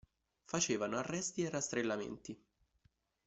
Facevano 0.45 0.97
arresti 0.97 1.43
e 1.43 1.49
rastrellamenti. 1.51 2.43